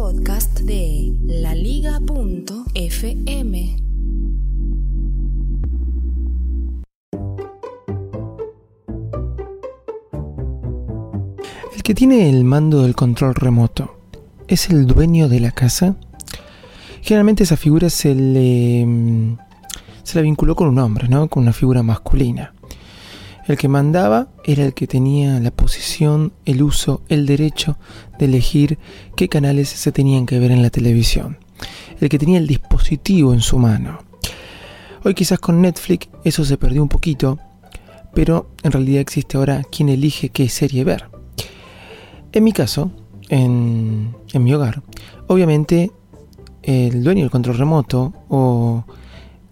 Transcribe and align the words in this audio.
Podcast 0.00 0.60
de 0.60 1.12
laliga.fm. 1.26 1.96
El 11.74 11.82
que 11.82 11.94
tiene 11.96 12.30
el 12.30 12.44
mando 12.44 12.82
del 12.82 12.94
control 12.94 13.34
remoto 13.34 13.96
es 14.46 14.70
el 14.70 14.86
dueño 14.86 15.28
de 15.28 15.40
la 15.40 15.50
casa. 15.50 15.96
Generalmente 17.02 17.42
esa 17.42 17.56
figura 17.56 17.90
se 17.90 18.14
le 18.14 18.86
mm, 18.86 19.36
se 20.04 20.14
la 20.14 20.22
vinculó 20.22 20.54
con 20.54 20.68
un 20.68 20.78
hombre, 20.78 21.08
¿no? 21.08 21.26
Con 21.26 21.42
una 21.42 21.52
figura 21.52 21.82
masculina. 21.82 22.54
El 23.48 23.56
que 23.56 23.66
mandaba 23.66 24.28
era 24.44 24.62
el 24.62 24.74
que 24.74 24.86
tenía 24.86 25.40
la 25.40 25.50
posición, 25.50 26.34
el 26.44 26.62
uso, 26.62 27.00
el 27.08 27.24
derecho 27.24 27.78
de 28.18 28.26
elegir 28.26 28.78
qué 29.16 29.30
canales 29.30 29.70
se 29.70 29.90
tenían 29.90 30.26
que 30.26 30.38
ver 30.38 30.50
en 30.50 30.62
la 30.62 30.68
televisión. 30.68 31.38
El 31.98 32.10
que 32.10 32.18
tenía 32.18 32.38
el 32.38 32.46
dispositivo 32.46 33.32
en 33.32 33.40
su 33.40 33.58
mano. 33.58 34.00
Hoy 35.02 35.14
quizás 35.14 35.38
con 35.38 35.62
Netflix 35.62 36.10
eso 36.24 36.44
se 36.44 36.58
perdió 36.58 36.82
un 36.82 36.90
poquito, 36.90 37.38
pero 38.12 38.50
en 38.62 38.72
realidad 38.72 39.00
existe 39.00 39.38
ahora 39.38 39.62
quien 39.64 39.88
elige 39.88 40.28
qué 40.28 40.50
serie 40.50 40.84
ver. 40.84 41.08
En 42.32 42.44
mi 42.44 42.52
caso, 42.52 42.90
en, 43.30 44.14
en 44.30 44.44
mi 44.44 44.52
hogar, 44.52 44.82
obviamente 45.26 45.90
el 46.62 47.02
dueño 47.02 47.22
del 47.22 47.30
control 47.30 47.56
remoto 47.56 48.12
o 48.28 48.84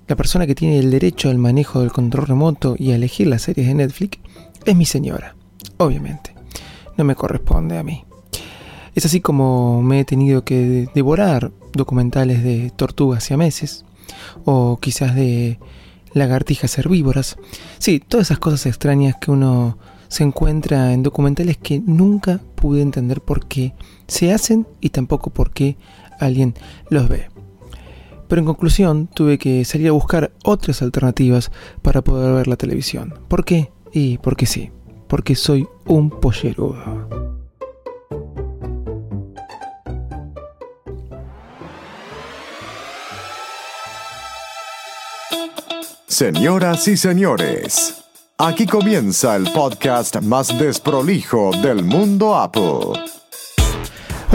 la 0.09 0.17
persona 0.17 0.47
que 0.47 0.55
tiene 0.55 0.79
el 0.79 0.91
derecho 0.91 1.31
al 1.31 1.39
manejo 1.39 1.81
del 1.81 1.93
control 1.93 2.27
remoto 2.27 2.77
y 2.79 2.93
a 2.93 2.97
elegir 2.97 3.27
las 3.27 3.43
series 3.43 3.67
de 3.67 3.75
Netflix 3.75 4.19
es 4.65 4.77
mi 4.77 4.85
señora, 4.85 5.35
obviamente. 5.79 6.35
No 6.97 7.05
me 7.05 7.15
corresponde 7.15 7.77
a 7.79 7.83
mí. 7.83 8.05
Es 8.95 9.05
así 9.05 9.21
como 9.21 9.83
me 9.83 10.01
he 10.01 10.05
tenido 10.05 10.45
que 10.45 10.89
devorar 10.95 11.53
documentales 11.73 12.43
de 12.43 12.73
tortugas 12.75 13.31
y 13.31 13.37
meses 13.37 13.85
o 14.45 14.79
quizás 14.81 15.15
de 15.15 15.59
lagartijas 16.15 16.79
herbívoras. 16.79 17.37
Sí, 17.79 18.01
todas 18.01 18.29
esas 18.29 18.39
cosas 18.39 18.65
extrañas 18.67 19.17
que 19.21 19.31
uno 19.31 19.77
se 20.09 20.23
encuentra 20.23 20.93
en 20.93 21.03
documentales 21.03 21.59
que 21.59 21.81
nunca 21.81 22.41
pude 22.55 22.81
entender 22.81 23.21
por 23.21 23.47
qué 23.47 23.75
se 24.07 24.33
hacen 24.33 24.67
y 24.81 24.91
tampoco 24.91 25.31
por 25.31 25.51
qué 25.51 25.77
alguien 26.19 26.55
los 26.89 27.09
ve. 27.09 27.29
Pero 28.29 28.41
en 28.41 28.47
conclusión 28.47 29.09
tuve 29.13 29.39
que 29.39 29.65
salir 29.65 29.89
a 29.89 29.93
buscar 29.93 30.33
otras 30.45 30.83
alternativas 30.83 31.51
para 31.83 32.03
poder 32.03 32.35
ver 32.35 32.49
la 32.49 32.57
televisión. 32.57 33.15
¿Por 33.29 33.45
qué? 33.45 33.71
Y 33.93 34.19
porque 34.19 34.47
sí, 34.47 34.71
porque 35.09 35.35
soy 35.35 35.67
un 35.87 36.11
pollerudo. 36.11 37.27
Señoras 46.07 46.89
y 46.89 46.97
señores, 46.97 48.05
aquí 48.39 48.67
comienza 48.67 49.37
el 49.37 49.53
podcast 49.53 50.17
más 50.23 50.59
desprolijo 50.59 51.51
del 51.63 51.85
mundo 51.85 52.35
Apple. 52.35 53.16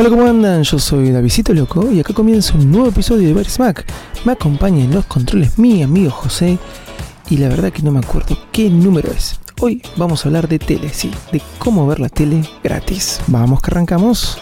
Hola, 0.01 0.09
¿cómo 0.09 0.25
andan? 0.25 0.63
Yo 0.63 0.79
soy 0.79 1.11
Davidito 1.11 1.53
Loco 1.53 1.91
y 1.91 1.99
acá 1.99 2.11
comienza 2.11 2.55
un 2.55 2.71
nuevo 2.71 2.87
episodio 2.87 3.27
de 3.27 3.35
Ver 3.35 3.47
Smack. 3.47 3.85
Me 4.25 4.31
acompaña 4.31 4.83
en 4.83 4.95
los 4.95 5.05
controles 5.05 5.59
mi 5.59 5.83
amigo 5.83 6.09
José 6.09 6.57
y 7.29 7.37
la 7.37 7.49
verdad 7.49 7.71
que 7.71 7.83
no 7.83 7.91
me 7.91 7.99
acuerdo 7.99 8.35
qué 8.51 8.67
número 8.71 9.11
es. 9.11 9.39
Hoy 9.59 9.83
vamos 9.97 10.25
a 10.25 10.29
hablar 10.29 10.47
de 10.47 10.57
tele, 10.57 10.89
sí, 10.89 11.11
de 11.31 11.39
cómo 11.59 11.85
ver 11.85 11.99
la 11.99 12.09
tele 12.09 12.41
gratis. 12.63 13.21
Vamos 13.27 13.61
que 13.61 13.69
arrancamos. 13.69 14.41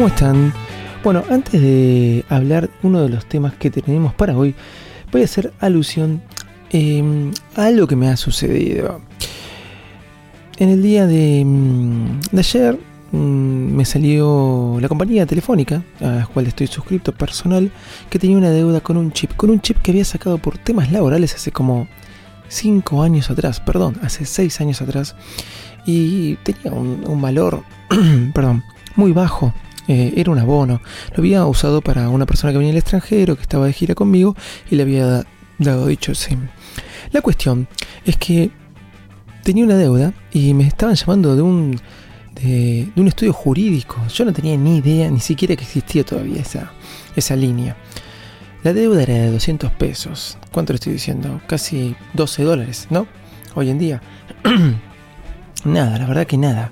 ¿Cómo 0.00 0.08
están? 0.08 0.54
Bueno, 1.04 1.24
antes 1.28 1.60
de 1.60 2.24
hablar 2.30 2.70
uno 2.82 3.02
de 3.02 3.10
los 3.10 3.26
temas 3.26 3.52
que 3.52 3.70
tenemos 3.70 4.14
para 4.14 4.34
hoy, 4.34 4.54
voy 5.12 5.20
a 5.20 5.24
hacer 5.26 5.52
alusión 5.60 6.22
eh, 6.70 7.30
a 7.54 7.66
algo 7.66 7.86
que 7.86 7.96
me 7.96 8.08
ha 8.08 8.16
sucedido. 8.16 9.02
En 10.56 10.70
el 10.70 10.82
día 10.82 11.06
de, 11.06 11.44
mm, 11.44 12.20
ayer 12.34 12.78
mm, 13.12 13.18
me 13.18 13.84
salió 13.84 14.78
la 14.80 14.88
compañía 14.88 15.26
telefónica 15.26 15.82
a 16.00 16.06
la 16.06 16.26
cual 16.26 16.46
estoy 16.46 16.66
suscrito 16.66 17.12
personal 17.12 17.70
que 18.08 18.18
tenía 18.18 18.38
una 18.38 18.48
deuda 18.48 18.80
con 18.80 18.96
un 18.96 19.12
chip, 19.12 19.36
con 19.36 19.50
un 19.50 19.60
chip 19.60 19.82
que 19.82 19.90
había 19.90 20.06
sacado 20.06 20.38
por 20.38 20.56
temas 20.56 20.90
laborales 20.90 21.34
hace 21.34 21.52
como 21.52 21.88
5 22.48 23.02
años 23.02 23.28
atrás, 23.30 23.60
perdón, 23.60 23.98
hace 24.02 24.24
6 24.24 24.62
años 24.62 24.80
atrás 24.80 25.14
y 25.84 26.36
tenía 26.36 26.72
un, 26.72 27.04
un 27.06 27.20
valor, 27.20 27.64
perdón, 28.32 28.64
muy 28.96 29.12
bajo 29.12 29.52
eh, 29.90 30.14
era 30.16 30.30
un 30.30 30.38
abono. 30.38 30.80
Lo 31.10 31.16
había 31.16 31.44
usado 31.46 31.80
para 31.80 32.08
una 32.10 32.24
persona 32.24 32.52
que 32.52 32.58
venía 32.58 32.72
del 32.72 32.78
extranjero, 32.78 33.34
que 33.34 33.42
estaba 33.42 33.66
de 33.66 33.72
gira 33.72 33.96
conmigo, 33.96 34.36
y 34.70 34.76
le 34.76 34.84
había 34.84 35.24
dado 35.58 35.86
dicho 35.88 36.14
SIM. 36.14 36.46
La 37.10 37.20
cuestión 37.22 37.66
es 38.04 38.16
que 38.16 38.52
tenía 39.42 39.64
una 39.64 39.76
deuda 39.76 40.12
y 40.30 40.54
me 40.54 40.64
estaban 40.64 40.94
llamando 40.94 41.34
de 41.34 41.42
un, 41.42 41.80
de, 42.40 42.88
un 42.94 43.08
estudio 43.08 43.32
jurídico. 43.32 43.96
Yo 44.14 44.24
no 44.24 44.32
tenía 44.32 44.56
ni 44.56 44.76
idea, 44.76 45.10
ni 45.10 45.18
siquiera 45.18 45.56
que 45.56 45.64
existía 45.64 46.04
todavía 46.04 46.40
esa, 46.40 46.70
esa 47.16 47.34
línea. 47.34 47.76
La 48.62 48.72
deuda 48.72 49.02
era 49.02 49.14
de 49.14 49.32
200 49.32 49.72
pesos. 49.72 50.38
¿Cuánto 50.52 50.72
le 50.72 50.76
estoy 50.76 50.92
diciendo? 50.92 51.40
Casi 51.48 51.96
12 52.14 52.44
dólares, 52.44 52.86
¿no? 52.90 53.08
Hoy 53.56 53.70
en 53.70 53.78
día. 53.80 54.02
nada, 55.64 55.98
la 55.98 56.06
verdad 56.06 56.28
que 56.28 56.36
nada. 56.36 56.70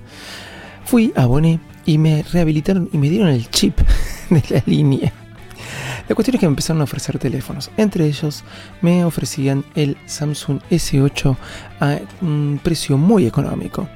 Fui, 0.84 1.12
aboné 1.16 1.58
y 1.88 1.96
me 1.96 2.22
rehabilitaron 2.22 2.90
y 2.92 2.98
me 2.98 3.08
dieron 3.08 3.30
el 3.30 3.48
chip 3.48 3.80
de 4.30 4.42
la 4.50 4.62
línea. 4.66 5.10
La 6.06 6.14
cuestión 6.14 6.34
es 6.34 6.40
que 6.40 6.46
me 6.46 6.50
empezaron 6.50 6.82
a 6.82 6.84
ofrecer 6.84 7.18
teléfonos. 7.18 7.70
Entre 7.78 8.04
ellos 8.04 8.44
me 8.82 9.06
ofrecían 9.06 9.64
el 9.74 9.96
Samsung 10.04 10.60
S8 10.70 11.36
a 11.80 11.98
un 12.20 12.60
precio 12.62 12.98
muy 12.98 13.26
económico. 13.26 13.88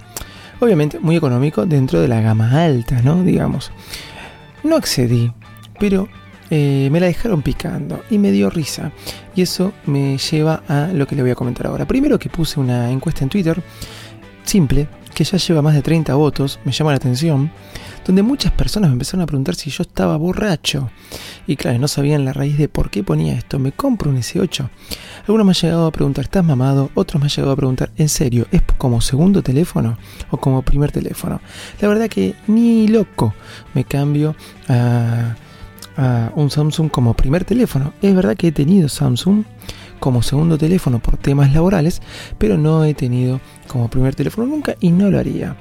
Obviamente 0.60 1.00
muy 1.00 1.16
económico 1.16 1.66
dentro 1.66 2.00
de 2.00 2.08
la 2.08 2.22
gama 2.22 2.64
alta, 2.64 3.02
¿no? 3.02 3.22
Digamos. 3.24 3.70
No 4.64 4.76
accedí, 4.76 5.30
pero 5.78 6.08
eh, 6.48 6.88
me 6.90 6.98
la 6.98 7.06
dejaron 7.06 7.42
picando 7.42 8.02
y 8.08 8.16
me 8.16 8.32
dio 8.32 8.48
risa. 8.48 8.90
Y 9.34 9.42
eso 9.42 9.74
me 9.84 10.16
lleva 10.16 10.62
a 10.66 10.86
lo 10.94 11.06
que 11.06 11.14
le 11.14 11.20
voy 11.20 11.32
a 11.32 11.34
comentar 11.34 11.66
ahora. 11.66 11.86
Primero 11.86 12.18
que 12.18 12.30
puse 12.30 12.58
una 12.58 12.90
encuesta 12.90 13.22
en 13.22 13.28
Twitter, 13.28 13.62
simple, 14.44 14.88
que 15.14 15.24
ya 15.24 15.38
lleva 15.38 15.62
más 15.62 15.74
de 15.74 15.82
30 15.82 16.14
votos, 16.14 16.58
me 16.64 16.72
llama 16.72 16.90
la 16.92 16.96
atención, 16.96 17.50
donde 18.06 18.22
muchas 18.22 18.52
personas 18.52 18.90
me 18.90 18.94
empezaron 18.94 19.22
a 19.22 19.26
preguntar 19.26 19.54
si 19.54 19.70
yo 19.70 19.82
estaba 19.82 20.16
borracho. 20.16 20.90
Y 21.46 21.56
claro, 21.56 21.78
no 21.78 21.88
sabían 21.88 22.24
la 22.24 22.32
raíz 22.32 22.58
de 22.58 22.68
por 22.68 22.90
qué 22.90 23.02
ponía 23.02 23.34
esto. 23.34 23.58
Me 23.58 23.72
compro 23.72 24.10
un 24.10 24.16
S8. 24.16 24.68
Algunos 25.26 25.46
me 25.46 25.50
han 25.50 25.54
llegado 25.54 25.86
a 25.86 25.92
preguntar, 25.92 26.24
¿estás 26.24 26.44
mamado? 26.44 26.90
Otros 26.94 27.20
me 27.20 27.26
han 27.26 27.30
llegado 27.30 27.52
a 27.52 27.56
preguntar, 27.56 27.90
¿en 27.96 28.08
serio? 28.08 28.46
¿Es 28.50 28.62
como 28.78 29.00
segundo 29.00 29.42
teléfono 29.42 29.98
o 30.30 30.36
como 30.36 30.62
primer 30.62 30.90
teléfono? 30.90 31.40
La 31.80 31.88
verdad 31.88 32.08
que 32.08 32.34
ni 32.46 32.88
loco 32.88 33.34
me 33.74 33.84
cambio 33.84 34.34
a, 34.68 35.36
a 35.96 36.32
un 36.34 36.50
Samsung 36.50 36.90
como 36.90 37.14
primer 37.14 37.44
teléfono. 37.44 37.92
Es 38.02 38.14
verdad 38.14 38.36
que 38.36 38.48
he 38.48 38.52
tenido 38.52 38.88
Samsung 38.88 39.44
como 40.02 40.20
segundo 40.20 40.58
teléfono 40.58 40.98
por 40.98 41.16
temas 41.16 41.54
laborales, 41.54 42.02
pero 42.36 42.58
no 42.58 42.84
he 42.84 42.92
tenido 42.92 43.40
como 43.68 43.88
primer 43.88 44.16
teléfono 44.16 44.48
nunca 44.48 44.74
y 44.80 44.90
no 44.90 45.08
lo 45.12 45.18
haría. 45.20 45.56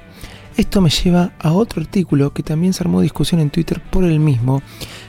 Esto 0.56 0.80
me 0.80 0.90
lleva 0.90 1.32
a 1.38 1.52
otro 1.52 1.80
artículo 1.80 2.34
que 2.34 2.42
también 2.42 2.72
se 2.72 2.82
armó 2.82 3.00
discusión 3.00 3.40
en 3.40 3.50
Twitter 3.50 3.80
por 3.80 4.02
el 4.02 4.18
mismo 4.18 4.60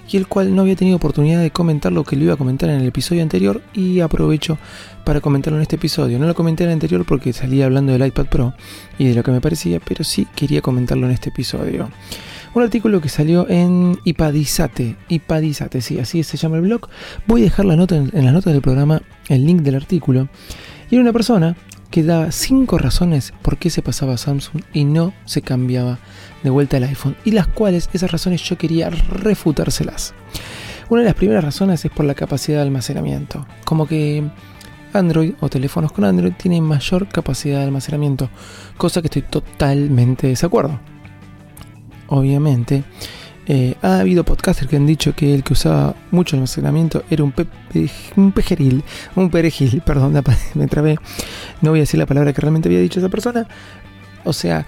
y 0.08 0.18
el 0.18 0.28
cual 0.28 0.56
no 0.56 0.62
había 0.62 0.76
tenido 0.76 0.98
oportunidad 0.98 1.42
de 1.42 1.50
comentar 1.50 1.92
lo 1.92 2.04
que 2.04 2.16
lo 2.16 2.26
iba 2.26 2.36
a 2.36 2.38
comentar 2.38 2.70
en 2.70 2.82
el 2.82 2.88
episodio 2.88 3.24
anterior 3.24 3.64
y 3.74 4.02
aprovecho 4.02 4.60
para 5.04 5.20
comentarlo 5.20 5.58
en 5.58 5.64
este 5.64 5.78
episodio. 5.78 6.20
No 6.20 6.28
lo 6.28 6.36
comenté 6.36 6.66
en 6.66 6.70
el 6.70 6.74
anterior 6.74 7.04
porque 7.04 7.34
salía 7.34 7.66
hablando 7.66 7.92
del 7.92 8.06
iPad 8.06 8.28
Pro 8.28 8.54
y 9.00 9.06
de 9.06 9.16
lo 9.16 9.24
que 9.24 9.32
me 9.32 9.42
parecía, 9.42 9.80
pero 9.80 10.04
sí 10.04 10.28
quería 10.36 10.62
comentarlo 10.62 11.08
en 11.08 11.12
este 11.12 11.30
episodio. 11.30 11.90
Un 12.54 12.62
artículo 12.62 13.02
que 13.02 13.10
salió 13.10 13.50
en 13.50 14.00
Ipadizate, 14.04 14.96
Ipadizate, 15.10 15.82
sí, 15.82 16.00
así 16.00 16.22
se 16.22 16.38
llama 16.38 16.58
el 16.58 16.62
blog. 16.62 16.88
Voy 17.26 17.42
a 17.42 17.46
dejar 17.46 17.66
la 17.66 17.76
nota 17.76 17.96
en, 17.96 18.12
las 18.14 18.34
notas 18.34 18.54
del 18.54 18.62
programa 18.62 19.02
el 19.28 19.44
link 19.44 19.62
del 19.62 19.76
artículo. 19.76 20.30
Y 20.92 20.96
era 20.96 21.02
una 21.02 21.14
persona 21.14 21.56
que 21.90 22.04
daba 22.04 22.32
cinco 22.32 22.78
razones 22.78 23.34
por 23.42 23.58
qué 23.58 23.72
se 23.72 23.82
pasaba 23.82 24.14
a 24.14 24.18
Samsung 24.18 24.62
y 24.72 24.84
no 24.84 25.14
se 25.26 25.42
cambiaba 25.42 25.98
de 26.44 26.52
vuelta 26.52 26.78
al 26.78 26.84
iPhone. 26.84 27.16
Y 27.26 27.32
las 27.32 27.48
cuales, 27.48 27.90
esas 27.92 28.12
razones 28.12 28.44
yo 28.44 28.56
quería 28.56 28.92
refutárselas. 28.92 30.14
Una 30.90 31.02
de 31.02 31.08
las 31.08 31.16
primeras 31.16 31.44
razones 31.44 31.84
es 31.84 31.92
por 31.92 32.06
la 32.06 32.14
capacidad 32.14 32.58
de 32.58 32.64
almacenamiento. 32.64 33.48
Como 33.66 33.88
que 33.88 34.24
Android 34.94 35.34
o 35.40 35.50
teléfonos 35.50 35.92
con 35.92 36.06
Android 36.06 36.34
tienen 36.38 36.64
mayor 36.64 37.08
capacidad 37.08 37.58
de 37.58 37.66
almacenamiento, 37.66 38.30
cosa 38.78 39.02
que 39.02 39.08
estoy 39.08 39.24
totalmente 39.24 40.28
de 40.28 40.34
desacuerdo. 40.34 40.93
Obviamente, 42.14 42.84
eh, 43.48 43.74
ha 43.82 44.00
habido 44.00 44.24
podcasters 44.24 44.70
que 44.70 44.76
han 44.76 44.86
dicho 44.86 45.16
que 45.16 45.34
el 45.34 45.44
que 45.44 45.54
usaba 45.54 45.96
mucho 46.12 46.36
almacenamiento 46.36 47.04
era 47.10 47.24
un, 47.24 47.34
un 48.16 48.32
pejeril, 48.32 48.84
un 49.16 49.32
perejil, 49.32 49.82
perdón, 49.86 50.14
me 50.54 50.68
trabé, 50.68 50.98
no 51.62 51.72
voy 51.72 51.80
a 51.80 51.82
decir 51.82 52.00
la 52.00 52.06
palabra 52.06 52.32
que 52.32 52.40
realmente 52.40 52.70
había 52.70 52.80
dicho 52.80 53.00
esa 53.00 53.10
persona, 53.10 53.48
o 54.26 54.32
sea, 54.32 54.68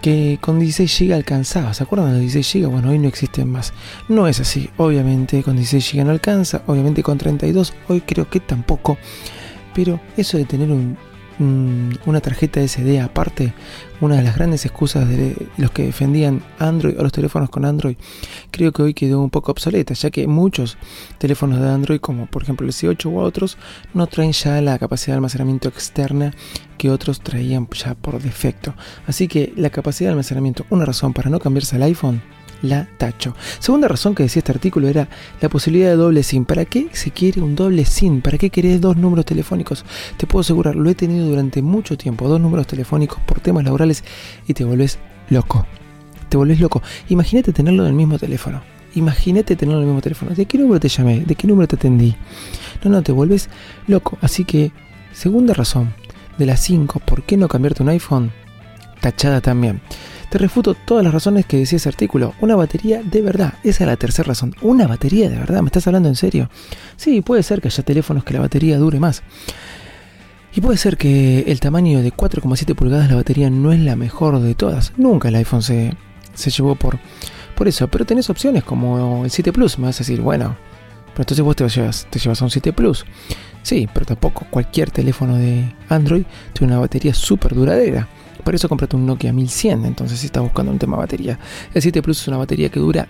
que 0.00 0.38
con 0.40 0.58
16 0.58 1.10
GB 1.10 1.14
alcanzaba, 1.14 1.74
¿se 1.74 1.82
acuerdan 1.82 2.08
de 2.08 2.12
los 2.14 2.32
16 2.32 2.64
GB? 2.64 2.70
Bueno, 2.70 2.90
hoy 2.90 2.98
no 2.98 3.08
existen 3.08 3.50
más. 3.50 3.74
No 4.08 4.26
es 4.26 4.40
así, 4.40 4.70
obviamente 4.78 5.42
con 5.42 5.56
16 5.56 5.92
GB 5.92 6.04
no 6.06 6.12
alcanza, 6.12 6.62
obviamente 6.66 7.02
con 7.02 7.18
32 7.18 7.74
hoy 7.88 8.00
creo 8.00 8.30
que 8.30 8.40
tampoco. 8.40 8.96
Pero 9.74 10.00
eso 10.16 10.38
de 10.38 10.46
tener 10.46 10.70
una 11.38 12.20
tarjeta 12.20 12.66
SD 12.66 13.00
aparte, 13.00 13.52
una 14.00 14.16
de 14.16 14.22
las 14.22 14.36
grandes 14.36 14.64
excusas 14.64 15.08
de 15.08 15.48
los 15.56 15.70
que 15.70 15.84
defendían 15.84 16.42
Android 16.58 16.98
o 16.98 17.02
los 17.02 17.12
teléfonos 17.12 17.50
con 17.50 17.64
Android, 17.64 17.96
creo 18.50 18.72
que 18.72 18.82
hoy 18.82 18.94
quedó 18.94 19.22
un 19.22 19.30
poco 19.30 19.52
obsoleta, 19.52 19.94
ya 19.94 20.10
que 20.10 20.26
muchos 20.26 20.76
teléfonos 21.18 21.60
de 21.60 21.68
Android, 21.68 22.00
como 22.00 22.26
por 22.26 22.42
ejemplo 22.42 22.66
el 22.66 22.72
C8 22.72 23.06
u 23.06 23.18
otros, 23.18 23.58
no 23.94 24.06
traen 24.06 24.32
ya 24.32 24.60
la 24.60 24.78
capacidad 24.78 25.14
de 25.14 25.18
almacenamiento 25.18 25.68
externa 25.68 26.32
que 26.78 26.90
otros 26.90 27.20
traían 27.20 27.68
ya 27.72 27.94
por 27.94 28.20
defecto. 28.20 28.74
Así 29.06 29.28
que 29.28 29.52
la 29.56 29.70
capacidad 29.70 30.08
de 30.08 30.12
almacenamiento, 30.12 30.66
una 30.70 30.84
razón 30.84 31.12
para 31.12 31.30
no 31.30 31.38
cambiarse 31.38 31.76
al 31.76 31.82
iPhone, 31.82 32.22
la 32.68 32.88
tacho. 32.98 33.34
Segunda 33.58 33.88
razón 33.88 34.14
que 34.14 34.22
decía 34.22 34.40
este 34.40 34.52
artículo 34.52 34.88
era 34.88 35.08
la 35.40 35.48
posibilidad 35.48 35.90
de 35.90 35.96
doble 35.96 36.22
SIM. 36.22 36.44
¿Para 36.44 36.64
qué 36.64 36.88
se 36.92 37.10
quiere 37.10 37.40
un 37.40 37.54
doble 37.54 37.84
SIM? 37.84 38.20
¿Para 38.20 38.38
qué 38.38 38.50
querés 38.50 38.80
dos 38.80 38.96
números 38.96 39.24
telefónicos? 39.24 39.84
Te 40.16 40.26
puedo 40.26 40.40
asegurar, 40.40 40.76
lo 40.76 40.88
he 40.90 40.94
tenido 40.94 41.26
durante 41.26 41.62
mucho 41.62 41.96
tiempo, 41.96 42.28
dos 42.28 42.40
números 42.40 42.66
telefónicos 42.66 43.20
por 43.26 43.40
temas 43.40 43.64
laborales 43.64 44.04
y 44.46 44.54
te 44.54 44.64
volvés 44.64 44.98
loco. 45.30 45.66
Te 46.28 46.36
volvés 46.36 46.60
loco. 46.60 46.82
Imagínate 47.08 47.52
tenerlo 47.52 47.84
en 47.84 47.90
el 47.90 47.94
mismo 47.94 48.18
teléfono. 48.18 48.62
Imagínate 48.94 49.56
tenerlo 49.56 49.80
en 49.80 49.84
el 49.84 49.88
mismo 49.88 50.02
teléfono. 50.02 50.34
¿De 50.34 50.46
qué 50.46 50.58
número 50.58 50.80
te 50.80 50.88
llamé? 50.88 51.20
¿De 51.20 51.34
qué 51.34 51.46
número 51.46 51.68
te 51.68 51.76
atendí? 51.76 52.16
No, 52.82 52.90
no, 52.90 53.02
te 53.02 53.12
vuelves 53.12 53.48
loco. 53.86 54.18
Así 54.22 54.44
que, 54.44 54.72
segunda 55.12 55.54
razón, 55.54 55.94
de 56.38 56.46
las 56.46 56.60
5, 56.60 57.00
¿por 57.00 57.22
qué 57.22 57.36
no 57.36 57.48
cambiarte 57.48 57.82
un 57.82 57.90
iPhone? 57.90 58.32
Tachada 59.00 59.40
también. 59.40 59.80
Te 60.30 60.38
refuto 60.38 60.74
todas 60.74 61.04
las 61.04 61.14
razones 61.14 61.46
que 61.46 61.56
decía 61.56 61.76
ese 61.76 61.88
artículo. 61.88 62.34
Una 62.40 62.56
batería 62.56 63.00
de 63.02 63.22
verdad. 63.22 63.54
Esa 63.62 63.84
es 63.84 63.88
la 63.88 63.96
tercera 63.96 64.28
razón. 64.28 64.54
Una 64.60 64.86
batería 64.86 65.30
de 65.30 65.36
verdad. 65.36 65.62
¿Me 65.62 65.66
estás 65.66 65.86
hablando 65.86 66.08
en 66.08 66.16
serio? 66.16 66.50
Sí, 66.96 67.20
puede 67.20 67.42
ser 67.42 67.60
que 67.60 67.68
haya 67.68 67.84
teléfonos 67.84 68.24
que 68.24 68.34
la 68.34 68.40
batería 68.40 68.76
dure 68.78 68.98
más. 68.98 69.22
Y 70.54 70.60
puede 70.60 70.78
ser 70.78 70.96
que 70.96 71.44
el 71.46 71.60
tamaño 71.60 72.02
de 72.02 72.12
4,7 72.12 72.74
pulgadas 72.74 73.10
la 73.10 73.16
batería 73.16 73.50
no 73.50 73.72
es 73.72 73.80
la 73.80 73.94
mejor 73.94 74.40
de 74.40 74.54
todas. 74.54 74.92
Nunca 74.96 75.28
el 75.28 75.36
iPhone 75.36 75.62
se, 75.62 75.94
se 76.34 76.50
llevó 76.50 76.74
por, 76.74 76.98
por 77.54 77.68
eso. 77.68 77.86
Pero 77.88 78.04
tenés 78.04 78.28
opciones 78.28 78.64
como 78.64 79.24
el 79.24 79.30
7 79.30 79.52
Plus. 79.52 79.78
Me 79.78 79.86
vas 79.86 79.96
a 79.96 79.98
decir, 80.00 80.20
bueno, 80.20 80.56
pero 81.12 81.22
entonces 81.22 81.44
vos 81.44 81.56
te 81.56 81.68
llevas, 81.68 82.06
te 82.10 82.18
llevas 82.18 82.42
a 82.42 82.44
un 82.46 82.50
7 82.50 82.72
Plus. 82.72 83.04
Sí, 83.62 83.88
pero 83.92 84.06
tampoco 84.06 84.46
cualquier 84.50 84.90
teléfono 84.90 85.36
de 85.36 85.72
Android 85.88 86.24
tiene 86.52 86.72
una 86.72 86.80
batería 86.80 87.14
súper 87.14 87.54
duradera. 87.54 88.08
Por 88.46 88.54
eso 88.54 88.68
comprate 88.68 88.94
un 88.94 89.06
Nokia 89.06 89.32
1100, 89.32 89.86
entonces 89.86 90.20
si 90.20 90.26
estás 90.26 90.40
buscando 90.40 90.70
un 90.70 90.78
tema 90.78 90.96
batería. 90.96 91.36
El 91.74 91.82
7 91.82 92.00
Plus 92.00 92.20
es 92.20 92.28
una 92.28 92.36
batería 92.36 92.68
que 92.68 92.78
dura 92.78 93.08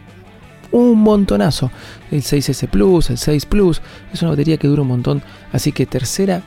un 0.73 0.99
montonazo. 0.99 1.71
El 2.11 2.23
6S 2.23 2.67
Plus, 2.71 3.11
el 3.11 3.19
6 3.19 3.45
Plus, 3.45 3.83
es 4.15 4.23
una 4.23 4.31
batería 4.31 4.57
que 4.57 4.67
dura 4.67 4.81
un 4.81 4.89
montón. 4.89 5.23
Así 5.53 5.73
que 5.73 5.85
tercera, 5.85 6.43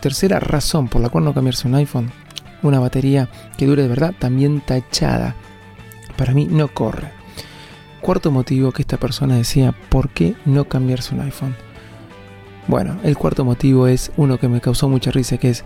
tercera 0.00 0.40
razón 0.40 0.88
por 0.88 1.02
la 1.02 1.08
cual 1.08 1.22
no 1.22 1.34
cambiarse 1.34 1.68
un 1.68 1.76
iPhone, 1.76 2.10
una 2.64 2.80
batería 2.80 3.28
que 3.56 3.66
dure 3.66 3.82
de 3.82 3.88
verdad, 3.88 4.12
también 4.18 4.60
tachada. 4.60 5.36
Para 6.16 6.34
mí 6.34 6.48
no 6.50 6.66
corre. 6.66 7.12
Cuarto 8.00 8.32
motivo 8.32 8.72
que 8.72 8.82
esta 8.82 8.96
persona 8.96 9.36
decía, 9.36 9.72
¿por 9.88 10.08
qué 10.08 10.34
no 10.46 10.64
cambiarse 10.64 11.14
un 11.14 11.20
iPhone? 11.20 11.54
Bueno, 12.66 12.98
el 13.04 13.16
cuarto 13.16 13.44
motivo 13.44 13.86
es 13.86 14.10
uno 14.16 14.36
que 14.36 14.48
me 14.48 14.60
causó 14.60 14.88
mucha 14.88 15.12
risa, 15.12 15.38
que 15.38 15.50
es, 15.50 15.62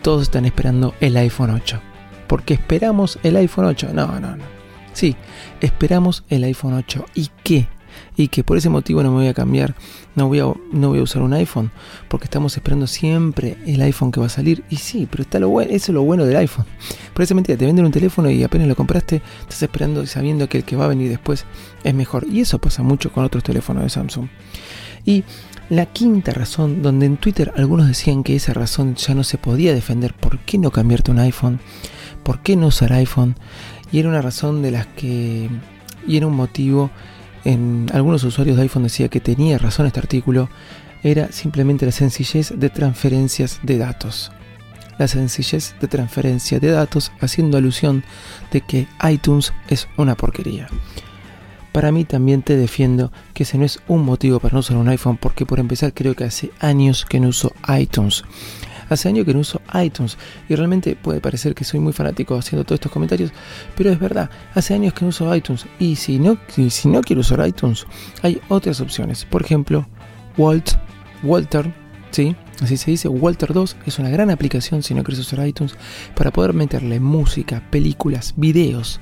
todos 0.00 0.22
están 0.22 0.44
esperando 0.44 0.94
el 1.00 1.16
iPhone 1.16 1.50
8 1.50 1.93
porque 2.26 2.54
esperamos 2.54 3.18
el 3.22 3.36
iPhone 3.36 3.66
8. 3.66 3.90
No, 3.92 4.20
no, 4.20 4.36
no. 4.36 4.44
Sí, 4.92 5.16
esperamos 5.60 6.24
el 6.28 6.44
iPhone 6.44 6.74
8. 6.74 7.04
¿Y 7.14 7.30
qué? 7.42 7.68
Y 8.16 8.28
que 8.28 8.42
por 8.42 8.56
ese 8.56 8.68
motivo 8.68 9.02
no 9.02 9.10
me 9.10 9.18
voy 9.18 9.28
a 9.28 9.34
cambiar, 9.34 9.74
no 10.14 10.28
voy 10.28 10.40
a, 10.40 10.52
no 10.72 10.88
voy 10.88 10.98
a 10.98 11.02
usar 11.02 11.22
un 11.22 11.32
iPhone, 11.32 11.70
porque 12.08 12.24
estamos 12.24 12.56
esperando 12.56 12.86
siempre 12.86 13.56
el 13.66 13.80
iPhone 13.82 14.12
que 14.12 14.20
va 14.20 14.26
a 14.26 14.30
salir. 14.30 14.64
Y 14.70 14.76
sí, 14.76 15.06
pero 15.10 15.22
está 15.22 15.38
lo 15.38 15.48
bueno, 15.48 15.70
eso 15.72 15.92
es 15.92 15.94
lo 15.94 16.02
bueno 16.02 16.24
del 16.24 16.36
iPhone. 16.36 16.66
Por 17.12 17.22
esa 17.22 17.34
mentira, 17.34 17.58
te 17.58 17.66
venden 17.66 17.84
un 17.84 17.92
teléfono 17.92 18.30
y 18.30 18.42
apenas 18.42 18.68
lo 18.68 18.76
compraste, 18.76 19.22
estás 19.40 19.62
esperando 19.62 20.02
y 20.02 20.06
sabiendo 20.06 20.48
que 20.48 20.58
el 20.58 20.64
que 20.64 20.76
va 20.76 20.84
a 20.84 20.88
venir 20.88 21.08
después 21.08 21.44
es 21.82 21.94
mejor. 21.94 22.26
Y 22.28 22.40
eso 22.40 22.58
pasa 22.58 22.82
mucho 22.82 23.12
con 23.12 23.24
otros 23.24 23.42
teléfonos 23.42 23.82
de 23.82 23.90
Samsung. 23.90 24.28
Y 25.04 25.24
la 25.70 25.86
quinta 25.86 26.32
razón, 26.32 26.82
donde 26.82 27.06
en 27.06 27.16
Twitter 27.16 27.52
algunos 27.56 27.88
decían 27.88 28.22
que 28.22 28.36
esa 28.36 28.52
razón 28.52 28.96
ya 28.96 29.14
no 29.14 29.24
se 29.24 29.38
podía 29.38 29.74
defender, 29.74 30.14
¿por 30.14 30.38
qué 30.40 30.58
no 30.58 30.70
cambiarte 30.70 31.10
un 31.10 31.18
iPhone? 31.18 31.60
¿Por 32.24 32.40
qué 32.40 32.56
no 32.56 32.68
usar 32.68 32.92
iPhone? 32.92 33.36
Y 33.92 34.00
era 34.00 34.08
una 34.08 34.22
razón 34.22 34.62
de 34.62 34.72
las 34.72 34.86
que, 34.86 35.48
y 36.06 36.16
era 36.16 36.26
un 36.26 36.34
motivo, 36.34 36.90
en 37.44 37.90
algunos 37.92 38.24
usuarios 38.24 38.56
de 38.56 38.62
iPhone 38.62 38.82
decía 38.82 39.08
que 39.08 39.20
tenía 39.20 39.58
razón 39.58 39.86
este 39.86 40.00
artículo, 40.00 40.48
era 41.02 41.30
simplemente 41.30 41.86
la 41.86 41.92
sencillez 41.92 42.54
de 42.56 42.70
transferencias 42.70 43.60
de 43.62 43.78
datos. 43.78 44.32
La 44.98 45.06
sencillez 45.06 45.74
de 45.80 45.88
transferencia 45.88 46.58
de 46.58 46.70
datos 46.70 47.12
haciendo 47.20 47.58
alusión 47.58 48.04
de 48.50 48.62
que 48.62 48.88
iTunes 49.08 49.52
es 49.68 49.86
una 49.96 50.14
porquería. 50.14 50.68
Para 51.72 51.90
mí 51.90 52.04
también 52.04 52.42
te 52.42 52.56
defiendo 52.56 53.12
que 53.34 53.42
ese 53.42 53.58
no 53.58 53.64
es 53.64 53.80
un 53.88 54.04
motivo 54.04 54.38
para 54.38 54.54
no 54.54 54.60
usar 54.60 54.76
un 54.76 54.88
iPhone 54.88 55.18
porque 55.18 55.44
por 55.44 55.58
empezar 55.58 55.92
creo 55.92 56.14
que 56.14 56.24
hace 56.24 56.52
años 56.60 57.04
que 57.04 57.18
no 57.18 57.28
uso 57.28 57.52
iTunes. 57.76 58.22
Hace 58.88 59.08
años 59.08 59.24
que 59.24 59.34
no 59.34 59.40
uso 59.40 59.60
iTunes 59.82 60.16
y 60.48 60.54
realmente 60.54 60.96
puede 60.96 61.20
parecer 61.20 61.54
que 61.54 61.64
soy 61.64 61.80
muy 61.80 61.92
fanático 61.92 62.36
haciendo 62.36 62.64
todos 62.64 62.76
estos 62.76 62.92
comentarios, 62.92 63.32
pero 63.76 63.90
es 63.90 63.98
verdad, 63.98 64.30
hace 64.54 64.74
años 64.74 64.92
que 64.94 65.04
no 65.04 65.08
uso 65.08 65.34
iTunes 65.34 65.66
y 65.78 65.96
si 65.96 66.18
no, 66.18 66.38
si, 66.68 66.88
no 66.88 67.00
quiero 67.02 67.20
usar 67.20 67.46
iTunes, 67.46 67.86
hay 68.22 68.40
otras 68.48 68.80
opciones. 68.80 69.24
Por 69.24 69.42
ejemplo, 69.42 69.86
Walt, 70.36 70.72
Walter, 71.22 71.72
¿sí? 72.10 72.36
Así 72.60 72.76
se 72.76 72.90
dice, 72.90 73.08
Walter 73.08 73.52
2 73.52 73.76
es 73.86 73.98
una 73.98 74.10
gran 74.10 74.30
aplicación 74.30 74.82
si 74.82 74.94
no 74.94 75.02
quieres 75.02 75.20
usar 75.20 75.46
iTunes 75.46 75.74
para 76.14 76.30
poder 76.30 76.52
meterle 76.52 77.00
música, 77.00 77.62
películas, 77.70 78.34
videos 78.36 79.00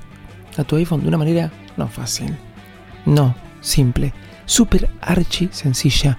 a 0.57 0.65
tu 0.65 0.77
iPhone 0.77 1.03
de 1.03 1.09
una 1.09 1.19
manera 1.19 1.53
no 1.77 1.89
fácil, 1.89 2.37
no 3.07 3.35
simple, 3.61 4.13
súper 4.45 4.89
archi 5.01 5.49
sencilla 5.53 6.19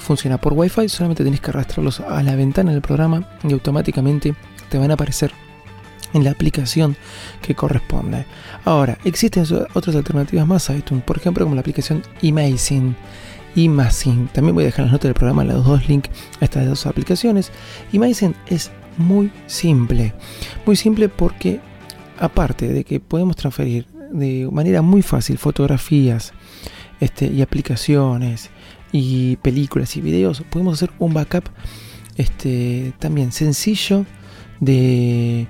funciona 0.00 0.38
por 0.38 0.52
Wi-Fi, 0.54 0.88
solamente 0.88 1.24
tenés 1.24 1.40
que 1.40 1.50
arrastrarlos 1.50 2.00
a 2.00 2.22
la 2.22 2.36
ventana 2.36 2.72
del 2.72 2.82
programa 2.82 3.26
y 3.42 3.52
automáticamente 3.52 4.34
te 4.68 4.78
van 4.78 4.90
a 4.90 4.94
aparecer 4.94 5.32
en 6.12 6.24
la 6.24 6.30
aplicación 6.30 6.96
que 7.40 7.54
corresponde. 7.54 8.26
Ahora, 8.64 8.98
existen 9.04 9.44
otras 9.74 9.96
alternativas 9.96 10.46
más 10.46 10.70
a 10.70 10.76
iTunes, 10.76 11.04
por 11.04 11.16
ejemplo, 11.16 11.44
como 11.44 11.54
la 11.54 11.60
aplicación 11.60 12.02
Imagine. 12.22 12.94
Imagine. 13.54 14.28
También 14.32 14.54
voy 14.54 14.64
a 14.64 14.66
dejar 14.66 14.86
las 14.86 14.92
notas 14.92 15.04
del 15.04 15.14
programa 15.14 15.44
los 15.44 15.64
dos 15.64 15.88
links 15.88 16.10
a 16.40 16.44
estas 16.44 16.66
dos 16.66 16.86
aplicaciones. 16.86 17.50
Imagine 17.92 18.34
es 18.46 18.70
muy 18.96 19.30
simple. 19.46 20.14
Muy 20.66 20.76
simple 20.76 21.08
porque, 21.08 21.60
aparte 22.18 22.68
de 22.68 22.84
que 22.84 23.00
podemos 23.00 23.36
transferir 23.36 23.86
de 24.10 24.48
manera 24.50 24.82
muy 24.82 25.02
fácil 25.02 25.38
fotografías 25.38 26.32
este, 27.00 27.26
y 27.26 27.42
aplicaciones 27.42 28.50
y 28.92 29.36
películas 29.36 29.96
y 29.96 30.00
videos, 30.00 30.42
podemos 30.50 30.74
hacer 30.74 30.92
un 30.98 31.14
backup 31.14 31.44
este, 32.16 32.92
también 32.98 33.32
sencillo 33.32 34.04
de, 34.60 35.48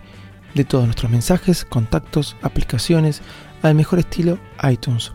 de 0.54 0.64
todos 0.64 0.84
nuestros 0.84 1.10
mensajes, 1.10 1.64
contactos, 1.64 2.36
aplicaciones, 2.42 3.20
al 3.62 3.74
mejor 3.74 3.98
estilo 3.98 4.38
iTunes. 4.70 5.12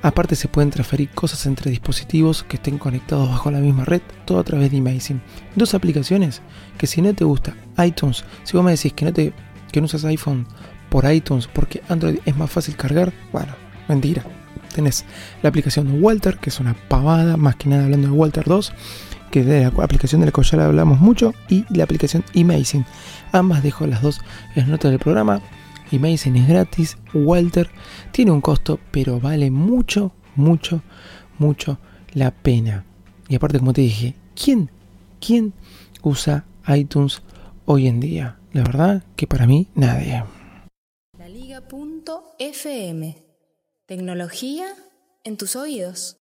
Aparte 0.00 0.36
se 0.36 0.46
pueden 0.46 0.70
transferir 0.70 1.10
cosas 1.10 1.44
entre 1.46 1.70
dispositivos 1.70 2.44
que 2.44 2.56
estén 2.56 2.78
conectados 2.78 3.28
bajo 3.28 3.50
la 3.50 3.58
misma 3.58 3.84
red, 3.84 4.00
todo 4.24 4.38
a 4.38 4.44
través 4.44 4.70
de 4.70 4.78
Amazing. 4.78 5.20
Dos 5.56 5.74
aplicaciones 5.74 6.40
que 6.76 6.86
si 6.86 7.02
no 7.02 7.12
te 7.14 7.24
gusta 7.24 7.56
iTunes, 7.84 8.24
si 8.44 8.56
vos 8.56 8.64
me 8.64 8.70
decís 8.70 8.92
que 8.92 9.04
no, 9.04 9.12
te, 9.12 9.32
que 9.72 9.80
no 9.80 9.86
usas 9.86 10.04
iPhone 10.04 10.46
por 10.88 11.10
iTunes 11.10 11.48
porque 11.48 11.82
Android 11.88 12.18
es 12.24 12.36
más 12.36 12.50
fácil 12.50 12.76
cargar, 12.76 13.12
bueno, 13.32 13.54
mentira. 13.88 14.24
Tenés 14.74 15.04
la 15.42 15.48
aplicación 15.48 16.02
Walter, 16.02 16.38
que 16.38 16.50
es 16.50 16.60
una 16.60 16.74
pavada, 16.74 17.36
más 17.36 17.56
que 17.56 17.68
nada 17.68 17.84
hablando 17.84 18.08
de 18.08 18.14
Walter 18.14 18.44
2, 18.44 18.72
que 19.30 19.40
es 19.40 19.46
la 19.46 19.68
aplicación 19.82 20.20
de 20.20 20.26
la 20.26 20.32
que 20.32 20.42
ya 20.42 20.64
hablamos 20.64 21.00
mucho, 21.00 21.34
y 21.48 21.64
la 21.74 21.84
aplicación 21.84 22.24
Amazing. 22.34 22.84
Ambas 23.32 23.62
dejo 23.62 23.86
las 23.86 24.02
dos 24.02 24.20
en 24.54 24.62
las 24.62 24.68
notas 24.68 24.90
del 24.90 25.00
programa. 25.00 25.40
Amazing 25.92 26.36
es 26.36 26.48
gratis, 26.48 26.98
Walter 27.14 27.70
tiene 28.12 28.30
un 28.30 28.40
costo, 28.40 28.78
pero 28.90 29.20
vale 29.20 29.50
mucho, 29.50 30.12
mucho, 30.36 30.82
mucho 31.38 31.78
la 32.12 32.30
pena. 32.30 32.84
Y 33.28 33.36
aparte, 33.36 33.58
como 33.58 33.72
te 33.72 33.82
dije, 33.82 34.14
¿quién, 34.34 34.70
quién 35.20 35.52
usa 36.02 36.44
iTunes 36.68 37.22
hoy 37.64 37.86
en 37.86 38.00
día? 38.00 38.38
La 38.52 38.62
verdad 38.62 39.04
que 39.16 39.26
para 39.26 39.46
mí 39.46 39.68
nadie. 39.74 40.24
La 41.18 41.28
Tecnología 43.88 44.66
en 45.24 45.38
tus 45.38 45.56
oídos. 45.56 46.18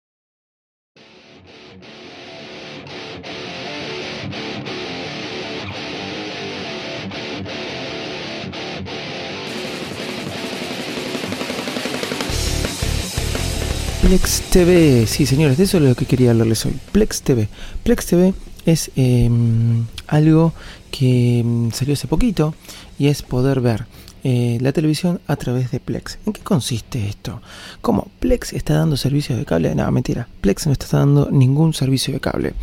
Plex 14.00 14.40
TV, 14.50 15.06
sí 15.06 15.24
señores, 15.24 15.56
de 15.56 15.62
eso 15.62 15.76
es 15.76 15.84
lo 15.84 15.94
que 15.94 16.04
quería 16.04 16.32
hablarles 16.32 16.66
hoy. 16.66 16.74
Plex 16.90 17.22
TV. 17.22 17.46
Plex 17.84 18.06
TV 18.06 18.34
es 18.66 18.90
em, 18.96 19.86
algo 20.08 20.52
que 20.90 21.38
em, 21.38 21.70
salió 21.70 21.94
hace 21.94 22.08
poquito 22.08 22.56
y 22.98 23.06
es 23.06 23.22
poder 23.22 23.60
ver 23.60 23.86
eh, 24.24 24.58
la 24.60 24.72
televisión 24.72 25.20
a 25.26 25.36
través 25.36 25.70
de 25.70 25.80
Plex. 25.80 26.18
¿En 26.26 26.32
qué 26.32 26.42
consiste 26.42 27.08
esto? 27.08 27.40
¿Cómo? 27.80 28.08
¿Plex 28.20 28.52
está 28.52 28.74
dando 28.74 28.96
servicio 28.96 29.36
de 29.36 29.44
cable? 29.44 29.74
No, 29.74 29.90
mentira. 29.90 30.28
Plex 30.40 30.66
no 30.66 30.72
está 30.72 30.86
dando 30.98 31.30
ningún 31.30 31.74
servicio 31.74 32.14
de 32.14 32.20
cable. 32.20 32.54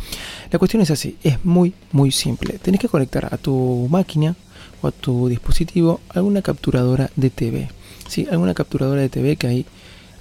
La 0.50 0.58
cuestión 0.58 0.82
es 0.82 0.90
así, 0.90 1.16
es 1.22 1.44
muy, 1.44 1.74
muy 1.92 2.12
simple. 2.12 2.58
Tenés 2.58 2.80
que 2.80 2.88
conectar 2.88 3.32
a 3.32 3.36
tu 3.36 3.88
máquina 3.90 4.36
o 4.82 4.88
a 4.88 4.92
tu 4.92 5.28
dispositivo 5.28 6.00
alguna 6.08 6.42
capturadora 6.42 7.10
de 7.16 7.30
TV. 7.30 7.68
Sí, 8.08 8.26
alguna 8.30 8.54
capturadora 8.54 9.02
de 9.02 9.08
TV 9.08 9.36
que 9.36 9.46
hay 9.46 9.66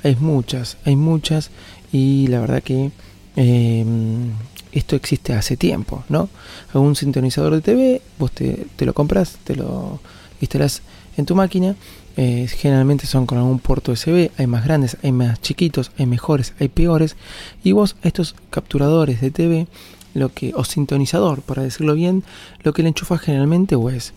hay 0.03 0.15
muchas, 0.15 0.77
hay 0.86 0.96
muchas 0.96 1.50
y 1.91 2.27
la 2.27 2.39
verdad 2.39 2.63
que 2.63 2.91
em, 3.36 4.31
esto 4.72 4.96
existe 4.96 5.34
hace 5.34 5.58
tiempo, 5.58 6.03
¿no? 6.10 6.29
Un 6.74 6.96
sintonizador 6.96 7.55
de 7.55 7.62
TV, 7.62 8.01
vos 8.17 8.31
te, 8.31 8.67
lo 8.79 8.93
compras, 8.93 9.38
te 9.43 9.55
lo 9.55 10.00
instalas 10.41 10.81
en 11.18 11.25
tu 11.25 11.36
máquina. 11.36 11.75
Eh, 12.18 12.48
generalmente 12.50 13.08
son 13.08 13.25
con 13.25 13.38
algún 13.38 13.60
puerto 13.60 13.94
USB, 13.94 14.30
hay 14.38 14.48
más 14.48 14.66
grandes, 14.66 14.98
hay 15.04 15.12
más 15.12 15.42
chiquitos, 15.42 15.92
hay 15.98 16.06
mejores, 16.06 16.54
hay 16.60 16.68
peores. 16.68 17.16
Y 17.63 17.72
vos 17.72 17.96
estos 18.04 18.36
capturadores 18.50 19.22
de 19.22 19.32
TV, 19.32 19.68
lo 20.13 20.34
que, 20.34 20.54
o 20.56 20.66
sintonizador, 20.66 21.42
para 21.42 21.63
decirlo 21.63 21.94
bien, 21.94 22.24
lo 22.63 22.74
que 22.74 22.84
le 22.84 22.89
enchufas 22.89 23.22
generalmente 23.22 23.75
o 23.75 23.89
es 23.89 24.13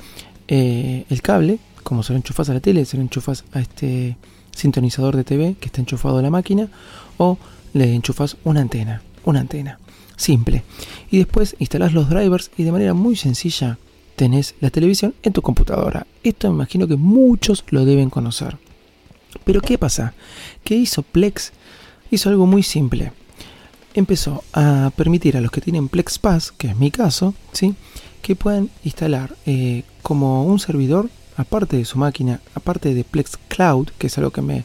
eh, 0.48 1.04
el 1.10 1.22
cable, 1.22 1.58
como 1.82 2.02
se 2.02 2.12
lo 2.12 2.16
enchufas 2.16 2.48
a 2.50 2.54
la 2.54 2.60
tele, 2.60 2.84
se 2.84 2.96
lo 2.96 3.02
enchufas 3.02 3.44
a 3.52 3.60
este 3.60 4.16
sintonizador 4.54 5.16
de 5.16 5.24
TV 5.24 5.56
que 5.58 5.66
está 5.66 5.80
enchufado 5.80 6.18
a 6.18 6.22
la 6.22 6.30
máquina 6.30 6.68
o 7.18 7.38
le 7.72 7.94
enchufas 7.94 8.36
una 8.44 8.60
antena, 8.60 9.02
una 9.24 9.40
antena, 9.40 9.78
simple. 10.16 10.62
Y 11.10 11.18
después 11.18 11.56
instalas 11.58 11.92
los 11.92 12.08
drivers 12.08 12.50
y 12.56 12.64
de 12.64 12.72
manera 12.72 12.94
muy 12.94 13.16
sencilla 13.16 13.78
tenés 14.22 14.54
la 14.60 14.70
televisión 14.70 15.16
en 15.24 15.32
tu 15.32 15.42
computadora. 15.42 16.06
Esto 16.22 16.46
me 16.48 16.54
imagino 16.54 16.86
que 16.86 16.94
muchos 16.94 17.64
lo 17.70 17.84
deben 17.84 18.08
conocer. 18.08 18.56
Pero 19.42 19.60
¿qué 19.60 19.78
pasa? 19.78 20.14
¿Qué 20.62 20.76
hizo 20.76 21.02
Plex? 21.02 21.50
Hizo 22.08 22.28
algo 22.28 22.46
muy 22.46 22.62
simple. 22.62 23.10
Empezó 23.94 24.44
a 24.52 24.92
permitir 24.94 25.36
a 25.36 25.40
los 25.40 25.50
que 25.50 25.60
tienen 25.60 25.88
Plex 25.88 26.20
Pass, 26.20 26.52
que 26.52 26.68
es 26.68 26.76
mi 26.76 26.92
caso, 26.92 27.34
¿sí? 27.50 27.74
que 28.22 28.36
puedan 28.36 28.70
instalar 28.84 29.34
eh, 29.44 29.82
como 30.02 30.44
un 30.44 30.60
servidor 30.60 31.10
aparte 31.36 31.76
de 31.76 31.84
su 31.84 31.98
máquina, 31.98 32.38
aparte 32.54 32.94
de 32.94 33.02
Plex 33.02 33.36
Cloud, 33.48 33.88
que 33.98 34.06
es 34.06 34.16
algo 34.18 34.30
que 34.30 34.42
me, 34.42 34.64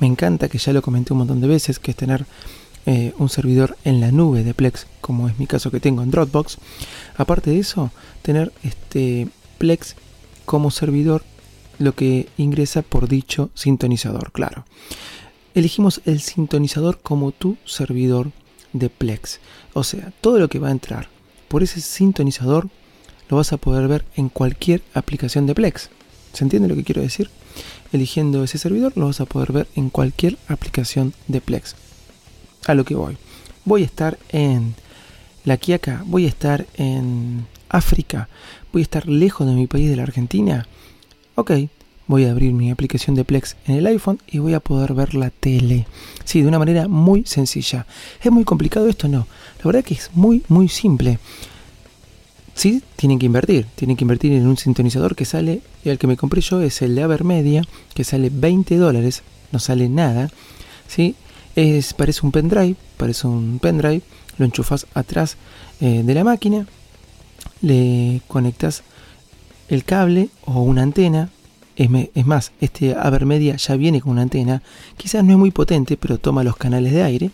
encanta, 0.00 0.48
que 0.48 0.58
ya 0.58 0.72
lo 0.72 0.80
comenté 0.80 1.12
un 1.12 1.18
montón 1.18 1.40
de 1.40 1.48
veces, 1.48 1.80
que 1.80 1.90
es 1.90 1.96
tener 1.96 2.24
eh, 2.86 3.12
un 3.18 3.28
servidor 3.28 3.76
en 3.84 4.00
la 4.00 4.10
nube 4.10 4.42
de 4.42 4.54
Plex, 4.54 4.86
como 5.00 5.28
es 5.28 5.38
mi 5.38 5.46
caso 5.46 5.70
que 5.70 5.80
tengo 5.80 6.02
en 6.02 6.10
Dropbox. 6.10 6.58
Aparte 7.16 7.50
de 7.50 7.58
eso, 7.58 7.90
tener 8.22 8.52
este 8.62 9.28
Plex 9.58 9.94
como 10.44 10.70
servidor, 10.70 11.22
lo 11.78 11.94
que 11.94 12.28
ingresa 12.36 12.82
por 12.82 13.08
dicho 13.08 13.50
sintonizador, 13.54 14.32
claro. 14.32 14.64
Elegimos 15.54 16.00
el 16.04 16.20
sintonizador 16.20 17.00
como 17.00 17.32
tu 17.32 17.56
servidor 17.64 18.32
de 18.72 18.88
Plex. 18.88 19.40
O 19.74 19.84
sea, 19.84 20.12
todo 20.20 20.38
lo 20.38 20.48
que 20.48 20.58
va 20.58 20.68
a 20.68 20.72
entrar 20.72 21.08
por 21.48 21.62
ese 21.62 21.80
sintonizador 21.80 22.68
lo 23.28 23.36
vas 23.36 23.52
a 23.52 23.58
poder 23.58 23.86
ver 23.88 24.04
en 24.16 24.28
cualquier 24.28 24.82
aplicación 24.94 25.46
de 25.46 25.54
Plex. 25.54 25.90
¿Se 26.32 26.44
entiende 26.44 26.68
lo 26.68 26.74
que 26.74 26.84
quiero 26.84 27.02
decir? 27.02 27.30
Eligiendo 27.92 28.42
ese 28.42 28.58
servidor 28.58 28.92
lo 28.96 29.06
vas 29.06 29.20
a 29.20 29.26
poder 29.26 29.52
ver 29.52 29.68
en 29.76 29.90
cualquier 29.90 30.38
aplicación 30.48 31.12
de 31.28 31.40
Plex. 31.40 31.76
A 32.66 32.74
lo 32.74 32.84
que 32.84 32.94
voy. 32.94 33.16
Voy 33.64 33.82
a 33.82 33.86
estar 33.86 34.18
en 34.30 34.74
La 35.44 35.56
Quiaca, 35.56 36.02
voy 36.06 36.26
a 36.26 36.28
estar 36.28 36.66
en 36.74 37.46
África, 37.68 38.28
voy 38.72 38.82
a 38.82 38.84
estar 38.84 39.08
lejos 39.08 39.46
de 39.46 39.54
mi 39.54 39.66
país 39.66 39.88
de 39.88 39.96
la 39.96 40.04
Argentina. 40.04 40.66
Ok, 41.34 41.52
voy 42.06 42.24
a 42.24 42.30
abrir 42.30 42.52
mi 42.52 42.70
aplicación 42.70 43.16
de 43.16 43.24
Plex 43.24 43.56
en 43.66 43.76
el 43.76 43.86
iPhone 43.86 44.18
y 44.26 44.38
voy 44.38 44.54
a 44.54 44.60
poder 44.60 44.94
ver 44.94 45.14
la 45.14 45.30
tele. 45.30 45.86
Sí, 46.24 46.42
de 46.42 46.48
una 46.48 46.58
manera 46.58 46.88
muy 46.88 47.24
sencilla. 47.24 47.86
¿Es 48.22 48.30
muy 48.30 48.44
complicado 48.44 48.88
esto? 48.88 49.08
No. 49.08 49.26
La 49.58 49.64
verdad 49.64 49.84
que 49.84 49.94
es 49.94 50.10
muy, 50.14 50.42
muy 50.48 50.68
simple. 50.68 51.18
Sí, 52.54 52.82
tienen 52.96 53.18
que 53.18 53.26
invertir. 53.26 53.66
Tienen 53.74 53.96
que 53.96 54.04
invertir 54.04 54.32
en 54.32 54.46
un 54.46 54.56
sintonizador 54.56 55.16
que 55.16 55.24
sale, 55.24 55.62
y 55.84 55.88
el 55.88 55.98
que 55.98 56.06
me 56.06 56.16
compré 56.16 56.40
yo 56.42 56.60
es 56.60 56.82
el 56.82 56.94
de 56.94 57.02
Avermedia, 57.02 57.64
que 57.94 58.04
sale 58.04 58.30
20 58.32 58.76
dólares, 58.76 59.22
no 59.50 59.58
sale 59.58 59.88
nada. 59.88 60.30
¿sí? 60.86 61.14
Es, 61.54 61.94
parece 61.94 62.20
un 62.24 62.32
pendrive, 62.32 62.76
parece 62.96 63.26
un 63.26 63.58
pendrive, 63.60 64.02
lo 64.38 64.44
enchufas 64.44 64.86
atrás 64.94 65.36
eh, 65.80 66.02
de 66.04 66.14
la 66.14 66.24
máquina, 66.24 66.66
le 67.60 68.22
conectas 68.28 68.82
el 69.68 69.84
cable 69.84 70.28
o 70.44 70.62
una 70.62 70.82
antena. 70.82 71.30
Es, 71.76 71.88
es 72.14 72.26
más, 72.26 72.52
este 72.60 72.94
Avermedia 72.94 73.56
ya 73.56 73.76
viene 73.76 74.00
con 74.00 74.12
una 74.12 74.22
antena, 74.22 74.62
quizás 74.96 75.24
no 75.24 75.32
es 75.32 75.38
muy 75.38 75.50
potente, 75.50 75.96
pero 75.96 76.18
toma 76.18 76.44
los 76.44 76.56
canales 76.56 76.92
de 76.92 77.02
aire, 77.02 77.30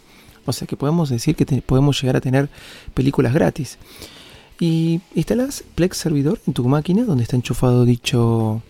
o 0.46 0.52
sea 0.52 0.66
que 0.66 0.76
podemos 0.76 1.10
decir 1.10 1.36
que 1.36 1.44
podemos 1.62 2.00
llegar 2.00 2.16
a 2.16 2.20
tener 2.20 2.48
películas 2.94 3.34
gratis 3.34 3.78
y 4.60 5.00
instalas 5.14 5.62
Plex 5.74 5.96
Servidor 5.96 6.40
en 6.46 6.52
tu 6.52 6.66
máquina 6.68 7.04
donde 7.04 7.22
está 7.22 7.36
enchufado 7.36 7.84
dicho 7.84 8.62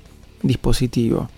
dispositivo. 0.42 1.28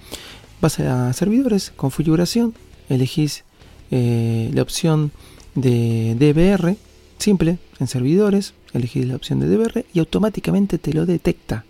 Vas 0.60 0.80
a 0.80 1.12
servidores, 1.12 1.72
configuración, 1.76 2.54
elegís 2.88 3.44
eh, 3.90 4.50
la 4.52 4.62
opción 4.62 5.12
de 5.54 6.14
DVR, 6.18 6.76
simple, 7.18 7.58
en 7.78 7.86
servidores, 7.86 8.54
elegís 8.72 9.06
la 9.06 9.16
opción 9.16 9.40
de 9.40 9.48
DVR 9.48 9.84
y 9.92 9.98
automáticamente 9.98 10.78
te 10.78 10.92
lo 10.92 11.06
detecta. 11.06 11.64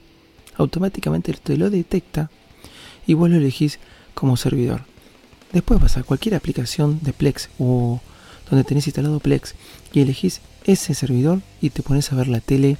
Automáticamente 0.56 1.32
te 1.32 1.56
lo 1.56 1.70
detecta 1.70 2.30
y 3.06 3.14
vos 3.14 3.30
lo 3.30 3.36
elegís 3.36 3.78
como 4.14 4.36
servidor. 4.36 4.82
Después 5.52 5.80
vas 5.80 5.96
a 5.96 6.02
cualquier 6.02 6.34
aplicación 6.34 7.00
de 7.02 7.12
Plex 7.12 7.48
o 7.58 8.00
donde 8.50 8.64
tenés 8.64 8.86
instalado 8.86 9.20
Plex 9.20 9.54
y 9.92 10.00
elegís 10.00 10.40
ese 10.64 10.94
servidor 10.94 11.40
y 11.60 11.70
te 11.70 11.82
pones 11.82 12.12
a 12.12 12.16
ver 12.16 12.28
la 12.28 12.40
tele 12.40 12.76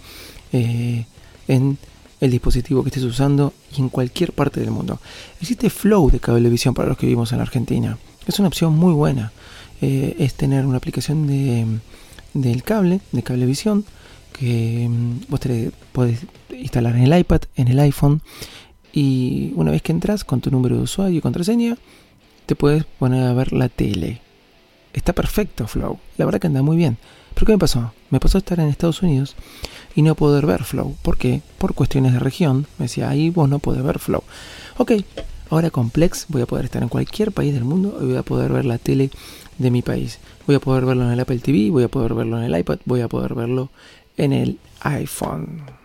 eh, 0.52 1.06
en 1.49 1.78
el 2.20 2.30
dispositivo 2.30 2.82
que 2.82 2.90
estés 2.90 3.04
usando 3.04 3.54
y 3.76 3.80
en 3.80 3.88
cualquier 3.88 4.32
parte 4.32 4.61
del 4.61 4.70
mundo. 4.70 5.00
Existe 5.40 5.70
Flow 5.70 6.11
de 6.11 6.20
cablevisión 6.20 6.75
para 6.75 6.88
los 6.88 6.99
que 6.99 7.06
vivimos 7.06 7.32
en 7.32 7.40
Argentina. 7.40 7.99
Es 8.31 8.39
una 8.39 8.47
opción 8.47 8.79
muy 8.79 8.95
buena. 8.95 9.33
Eh, 9.81 10.15
es 10.21 10.35
tener 10.35 10.65
una 10.65 10.77
aplicación 10.77 11.27
de, 11.27 11.67
del 12.33 12.63
cable, 12.63 13.01
de 13.11 13.25
cablevisión, 13.25 13.85
que 14.33 14.89
mm, 14.89 15.23
vos 15.29 15.41
te 15.41 15.73
podés 15.91 16.21
instalar 16.57 16.95
en 16.95 17.13
el 17.13 17.19
iPad, 17.19 17.41
en 17.57 17.67
el 17.67 17.81
iPhone, 17.81 18.23
y 18.93 19.53
una 19.57 19.73
vez 19.73 19.83
que 19.83 19.91
entras 19.91 20.23
con 20.23 20.41
tu 20.41 20.53
número 20.53 20.77
de 20.77 20.83
usuario 20.83 21.19
y 21.19 21.21
contraseña, 21.21 21.77
te 22.47 22.55
puedes 22.55 22.85
poner 22.85 23.27
a 23.27 23.33
ver 23.33 23.53
la 23.53 23.69
tele. 23.69 24.21
está 24.93 25.13
perfecto 25.13 25.67
Flow, 25.67 25.99
la 26.17 26.25
verdad 26.25 26.41
que 26.41 26.47
anda 26.47 26.63
muy 26.63 26.77
bien. 26.77 26.99
Pero 27.35 27.47
¿qué 27.47 27.53
me 27.53 27.59
pasó? 27.59 27.93
Me 28.11 28.21
pasó 28.21 28.39
estar 28.39 28.61
en 28.61 28.69
Estados 28.69 29.03
Unidos 29.03 29.35
y 29.97 30.03
no 30.03 30.15
poder 30.15 30.47
ver 30.47 30.63
Flow. 30.63 30.95
¿Por 31.03 31.19
qué? 31.19 31.43
Por 31.59 31.75
cuestiones 31.75 32.13
de 32.13 32.21
región. 32.21 32.69
Me 32.79 32.85
decía, 32.85 33.09
ahí 33.09 33.31
vos 33.31 33.49
no 33.49 33.59
podés 33.59 33.83
ver 33.83 33.99
Flow. 33.99 34.23
Ok, 34.77 34.93
ahora 35.50 35.71
con 35.71 35.90
Plex 35.90 36.26
voy 36.28 36.42
a 36.42 36.47
poder 36.47 36.64
estar 36.64 36.83
en 36.83 36.88
cualquier 36.88 37.33
país 37.33 37.52
del 37.52 37.64
mundo 37.64 37.99
y 38.00 38.07
voy 38.07 38.16
a 38.16 38.23
poder 38.23 38.52
ver 38.52 38.64
la 38.64 38.78
tele 38.78 39.11
de 39.59 39.71
mi 39.71 39.83
país. 39.83 40.19
Voy 40.47 40.57
a 40.57 40.61
poder 40.61 40.85
verlo 40.85 41.04
en 41.04 41.11
el 41.11 41.21
Apple 41.21 41.38
TV, 41.38 41.71
voy 41.71 41.83
a 41.83 41.88
poder 41.88 42.14
verlo 42.14 42.38
en 42.38 42.45
el 42.45 42.59
iPad, 42.59 42.78
voy 42.85 43.02
a 43.02 43.09
poder 43.09 43.35
verlo 43.35 43.71
en 44.16 44.33
el 44.33 44.59
iPhone. 44.80 45.80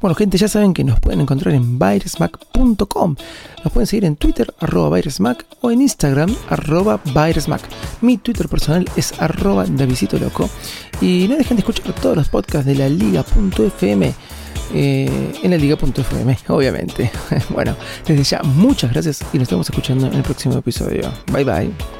Bueno, 0.00 0.14
gente, 0.14 0.38
ya 0.38 0.48
saben 0.48 0.72
que 0.72 0.82
nos 0.82 0.98
pueden 1.00 1.20
encontrar 1.20 1.54
en 1.54 1.78
virusmac.com. 1.78 3.16
Nos 3.64 3.72
pueden 3.72 3.86
seguir 3.86 4.04
en 4.06 4.16
Twitter, 4.16 4.52
arroba 4.58 4.96
virusmac, 4.96 5.44
o 5.60 5.70
en 5.70 5.82
Instagram, 5.82 6.34
arroba 6.48 7.00
virusmac. 7.04 7.62
Mi 8.00 8.16
Twitter 8.16 8.48
personal 8.48 8.88
es 8.96 9.12
arroba 9.20 9.66
Loco. 9.66 10.48
Y 11.00 11.26
no 11.28 11.36
dejen 11.36 11.56
de 11.56 11.60
escuchar 11.60 11.94
todos 11.94 12.16
los 12.16 12.28
podcasts 12.28 12.66
de 12.66 12.74
la 12.74 12.88
liga.fm. 12.88 14.14
Eh, 14.72 15.32
en 15.42 15.50
la 15.50 15.56
liga.fm, 15.56 16.38
obviamente. 16.48 17.10
bueno, 17.50 17.76
desde 18.06 18.22
ya, 18.22 18.42
muchas 18.42 18.92
gracias 18.92 19.20
y 19.32 19.38
nos 19.38 19.44
estamos 19.44 19.68
escuchando 19.68 20.06
en 20.06 20.14
el 20.14 20.22
próximo 20.22 20.56
episodio. 20.56 21.12
Bye 21.32 21.44
bye. 21.44 21.99